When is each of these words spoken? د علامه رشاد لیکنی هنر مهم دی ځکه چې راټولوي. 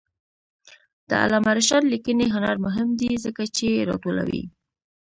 د 1.07 1.09
علامه 1.23 1.51
رشاد 1.57 1.83
لیکنی 1.93 2.25
هنر 2.35 2.55
مهم 2.65 2.89
دی 2.99 3.11
ځکه 3.25 3.43
چې 3.57 3.67
راټولوي. 3.89 4.43